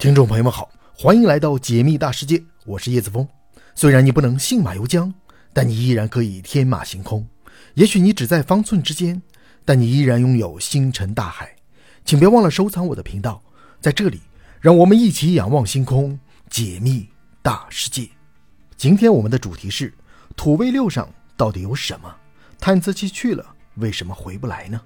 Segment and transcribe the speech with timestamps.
[0.00, 3.28] 听众朋友们好，欢迎来到解密大世界，我是叶子峰。
[3.74, 5.12] 虽然你不能信马由缰，
[5.52, 7.28] 但你依然可以天马行空。
[7.74, 9.20] 也许你只在方寸之间，
[9.62, 11.54] 但你依然拥有星辰大海。
[12.02, 13.42] 请别忘了收藏我的频道，
[13.78, 14.22] 在这里，
[14.58, 17.06] 让我们一起仰望星空，解密
[17.42, 18.08] 大世界。
[18.78, 19.92] 今天我们的主题是：
[20.34, 21.06] 土卫六上
[21.36, 22.10] 到底有什么？
[22.58, 23.44] 探测器去了，
[23.74, 24.80] 为什么回不来呢？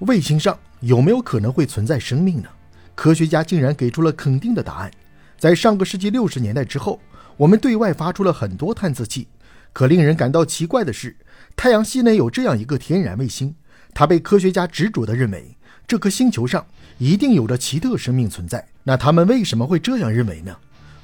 [0.00, 2.48] 卫星上有没有可能会存在生命呢？
[2.94, 4.90] 科学家竟然给出了肯定的答案。
[5.38, 7.00] 在上个世纪六十年代之后，
[7.36, 9.28] 我们对外发出了很多探测器。
[9.72, 11.16] 可令人感到奇怪的是，
[11.56, 13.54] 太阳系内有这样一个天然卫星，
[13.92, 16.64] 它被科学家执着地认为这颗星球上
[16.98, 18.64] 一定有着奇特生命存在。
[18.84, 20.56] 那他们为什么会这样认为呢？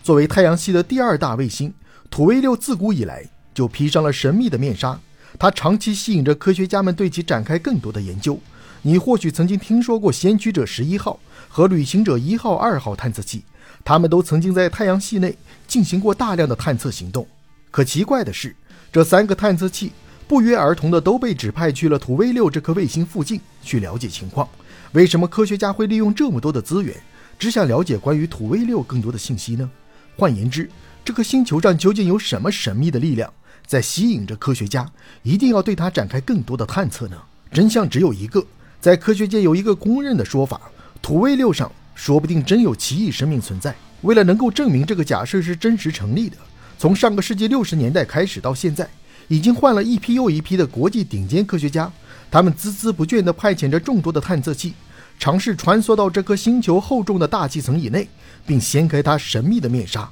[0.02, 1.74] 作为太阳系的第二大卫星，
[2.08, 4.98] 土卫六自古以来就披上了神秘的面纱，
[5.40, 8.38] 它长期吸引着科学家们对其展开更多的研究。
[8.82, 13.42] 你或许曾经听说过先驱者十一号和旅行者一号、二号探测器，
[13.82, 15.34] 他们都曾经在太阳系内
[15.66, 17.26] 进行过大量的探测行动。
[17.70, 18.54] 可奇怪的是，
[18.92, 19.92] 这三个探测器
[20.28, 24.46] 不约而同的都被指派去了土卫六这颗卫星附近去了解情况。
[24.92, 26.94] 为什么科学家会利用这么多的资源，
[27.38, 29.70] 只想了解关于土卫六更多的信息呢？
[30.18, 30.68] 换言之，
[31.02, 33.32] 这颗星球上究竟有什么神秘的力量
[33.70, 34.84] 在吸引着科学家，
[35.22, 37.16] 一定要对它展开更多的探测呢？
[37.52, 38.44] 真相只有一个。
[38.80, 40.60] 在科学界有一个公认的说法，
[41.00, 43.72] 土卫六上说不定真有奇异生命存在。
[44.00, 46.36] 为了能够证明这个假设是真实成立的，
[46.80, 48.90] 从上个世纪六十年代开始到现在，
[49.28, 51.88] 已经换了一批又一批的国际顶尖科学家，
[52.28, 54.74] 他们孜孜不倦地派遣着众多的探测器，
[55.16, 58.08] 尝试穿梭到这颗星球厚重的大气层以内，
[58.44, 60.10] 并掀开它神秘的面纱。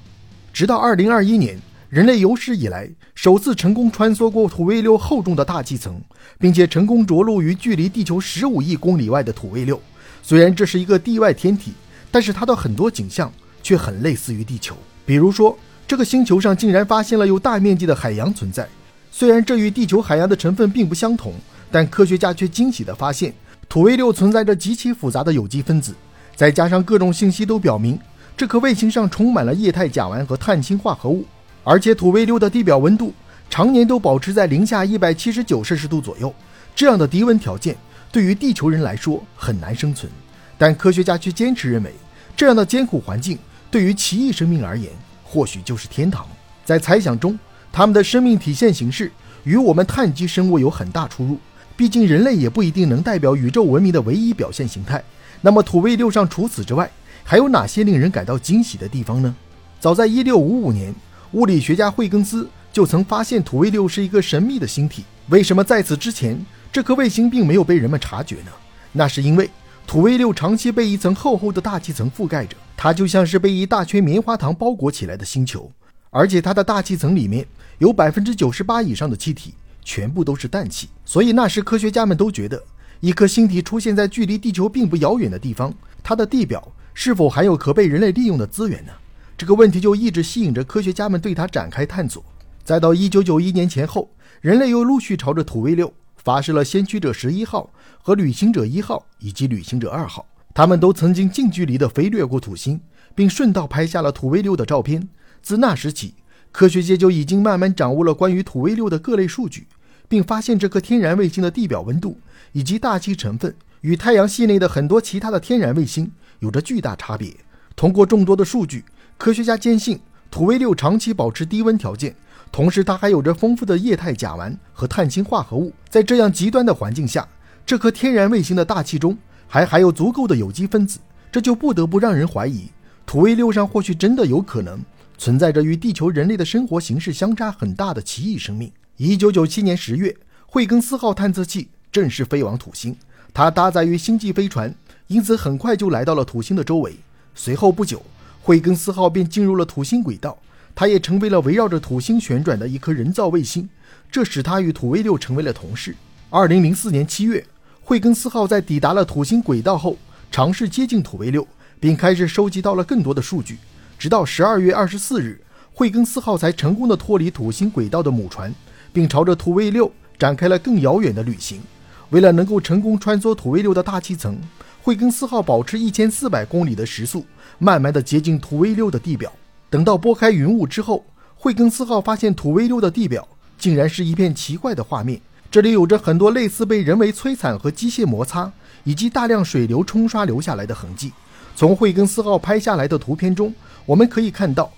[0.52, 1.60] 直到二零二一年。
[1.88, 5.98] 人类有史以来首次成功穿梭过土卫六厚重的大气层，
[6.38, 9.80] 并且成功着陆于距离地球十五亿公里外的土卫六。
[10.22, 11.72] 虽然这是一个地外天体，
[12.10, 14.76] 但是它的很多景象却很类似于地球。
[15.06, 18.68] 比如说，这个星球上竟然发现了有大面积的海洋存在。
[19.10, 21.32] 虽然这与地球海洋的成分并不相同，
[21.70, 23.32] 但科学家却惊喜地发现，
[23.66, 25.94] 土卫六存在着极其复杂的有机分子。
[26.36, 27.98] 再加上各种信息都表明，
[28.36, 31.24] 这颗卫星上充满了液态甲烷和碳氢化合物。
[31.70, 33.12] 而且土卫六的地表温度
[33.50, 36.34] 常年都保持在零下一百七十九摄氏度左右，
[36.74, 37.76] 这样的低温条件
[38.10, 40.10] 对于地球人来说很难生存。
[40.56, 41.92] 但科学家却坚持认为，
[42.34, 43.38] 这样的艰苦环境
[43.70, 44.90] 对于奇异生命而言
[45.22, 46.26] 或许就是天堂。
[46.64, 47.38] 在猜想中，
[47.70, 49.12] 他们的生命体现形式
[49.44, 51.36] 与我们碳基生物有很大出入。
[51.76, 55.04] 毕竟人类也不一定能代表宇宙文明的唯一表现形态。
[55.42, 56.90] 那么土卫六上除此之外
[57.24, 59.36] 还有哪些令人感到惊喜的地方呢？
[59.78, 60.94] 早在一六五五年。
[61.32, 65.04] 物理学家惠更斯就曾发现土卫六是一个神秘的星体。
[65.28, 68.50] 为什么在此之前，这颗卫星并没有被人们察觉呢？
[68.92, 69.50] 那是因为
[69.86, 75.70] 土卫六长期被一层厚厚的大气层覆盖着，它就像是被一大圈棉花糖包裹起来的星球。
[76.10, 77.46] 而且它的大气层里面
[77.76, 79.52] 有百分之九十八以上的气体
[79.84, 82.62] 全部都是氮气，所以那时科学家们都觉得，
[83.00, 85.72] 一颗星体出现在距离地球并不遥远的地方，
[86.02, 88.92] 它的地表是否含有可被人类利用的资源呢？
[89.38, 92.22] 这个问题就一直吸引着科学家们对它展开探索。
[92.64, 94.10] 再到一九九一年前后，
[94.40, 97.70] 人类又陆续朝着土卫六发射了先驱者十一号
[98.02, 102.80] 和旅行者一号以及旅行者二号，他们都曾经近距离地飞掠过土星，
[103.14, 105.08] 并顺道拍下了土卫六的照片。
[105.40, 106.14] 自那时起，
[106.50, 109.68] 科学界就已经慢慢掌握了关于土卫六的各类数据，
[110.08, 112.18] 并发现这颗天然卫星的地表温度
[112.50, 116.10] 以及大气成分与太阳系内的很多其他的天然卫星
[116.40, 117.32] 有着巨大差别。
[117.76, 118.84] 通过众多的数据。
[119.18, 119.98] 科学家坚信，
[120.30, 122.14] 土卫六长期保持低温条件，
[122.52, 125.72] 同时它还有着丰富的液态甲烷和碳氢化合物。
[125.88, 127.26] 在这样极端的环境下，
[127.66, 129.18] 这颗天然卫星的大气中
[129.48, 131.00] 还含有足够的有机分子，
[131.32, 132.70] 这就不得不让人怀疑，
[133.04, 134.80] 土卫六上或许真的有可能
[135.18, 138.70] 存在着与地球人类的生活形式相差很大的奇异生命。
[138.98, 142.96] 一九九七年十月，惠更斯号探测器正式飞往土星，
[143.34, 144.72] 它搭载于星际飞船，
[145.08, 146.94] 因此很快就来到了土星的周围。
[147.34, 148.00] 随后不久。
[148.48, 150.38] 惠更斯号便进入了土星轨道，
[150.74, 153.68] 它也成为了围绕着土星旋转的一颗人造卫星，
[154.10, 155.94] 这使它与土卫六成为了同事。
[156.30, 157.44] 二零零四年七月，
[157.82, 159.98] 惠更斯号在抵达了土星轨道后，
[160.30, 161.46] 尝试接近土卫六，
[161.78, 163.58] 并开始收集到了更多的数据。
[163.98, 165.38] 直到十二月二十四日，
[165.74, 168.50] 惠更斯号才成功的脱离土星轨道的母船，
[168.94, 171.60] 并朝着土卫六展开了更遥远的旅行。
[172.08, 174.38] 为了能够成功穿梭土卫六的大气层，
[174.82, 177.24] 惠更斯号保持一千四百公里的时速。
[177.60, 179.32] 慢慢的接近土卫六的地表。
[179.68, 181.04] 等到拨开云雾之后，
[181.34, 183.26] 惠更斯号发现土卫六的地表
[183.58, 185.20] 竟然是一片奇怪的画面。
[185.50, 188.52] 这里有着很多类似被人为摧残和机械摩擦，
[188.84, 191.12] 以及大量水流冲刷留下来的痕迹。
[191.56, 193.52] 从惠更斯号拍下来的图片中，
[193.84, 194.70] 我们可以看到，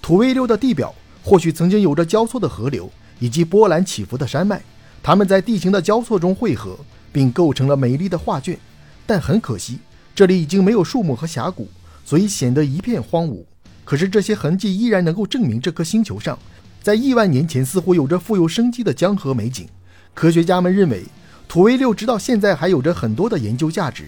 [0.00, 4.62] 土卫六的地表或许曾经有着交错的河流以及波澜起伏的山脉，
[5.02, 6.78] 它们在地形的交错中汇合，
[7.12, 8.58] 并构成了美丽的画卷。
[9.06, 9.78] 但很可惜，
[10.14, 11.68] 这里已经没有树木和峡谷，
[12.04, 13.44] 所以显得一片荒芜。
[13.84, 16.38] 可是这些痕迹依然能够证明这颗星球上，
[16.82, 19.68] 在亿万年前似乎有着富有生机的江河美景。
[20.14, 21.04] 科学家们认为，
[21.48, 24.04] 土卫六直到现在还有着很多的研究价值，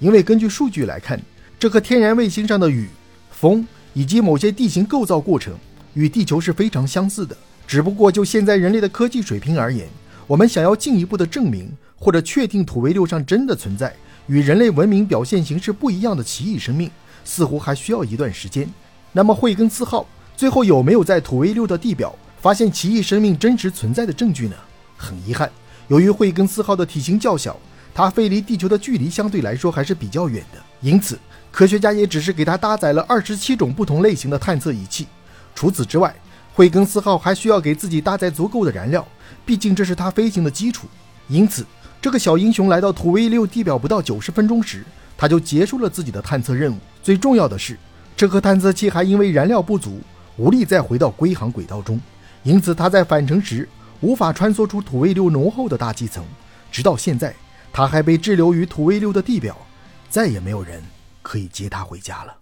[0.00, 1.20] 因为根据数据来看，
[1.58, 2.88] 这颗天然卫星上的雨、
[3.30, 5.54] 风以及某些地形构造过程
[5.94, 7.36] 与地球是非常相似的。
[7.66, 9.86] 只不过就现在人类的科技水平而言，
[10.26, 13.94] 我们想要进一步的证明或者确定土卫六上真的存在
[14.28, 16.90] 与人类文明表现形式不一样的奇异生命，
[17.24, 18.68] 似乎还需要一段时间。
[19.12, 24.54] 那么惠更斯号最后有没有在土卫六的地表发现奇异生命真实存在的证据呢？
[24.96, 25.50] 很遗憾，
[25.88, 27.58] 由于惠更斯号的体型较小，
[27.94, 31.18] 它飞离地球的距离相对来说还是比较远的，因此
[31.50, 35.06] 科学家也只是给它搭载了二十七种不同类型的探测仪器。
[35.54, 36.14] 除此之外，
[36.52, 39.06] 惠更斯号还需要给自己搭载足够的燃料，
[39.46, 40.86] 毕竟这是它飞行的基础。
[41.28, 41.64] 因此，
[42.00, 44.84] 这个小英雄来到土卫六地表不到九十分钟时，
[45.16, 46.78] 他就结束了自己的探测任务。
[47.02, 47.76] 最重要的是，
[48.16, 50.00] 这颗探测器还因为燃料不足，
[50.36, 52.00] 无力再回到归航轨道中，
[52.42, 53.68] 因此他在返程时。
[54.00, 56.24] 无法穿梭出土卫六浓厚的大气层，
[56.70, 57.34] 直到现在，
[57.72, 59.56] 他还被滞留于土卫六的地表，
[60.08, 60.80] 再也没有人
[61.20, 62.32] 可以接他回家了。